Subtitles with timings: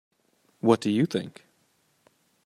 [0.61, 1.45] What did you think?